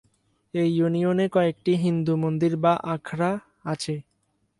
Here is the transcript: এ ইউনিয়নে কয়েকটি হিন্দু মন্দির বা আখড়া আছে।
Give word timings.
এ 0.53 0.63
ইউনিয়নে 0.69 1.25
কয়েকটি 1.29 1.73
হিন্দু 1.83 2.13
মন্দির 2.23 2.53
বা 2.57 2.73
আখড়া 2.93 3.31
আছে। 3.65 3.95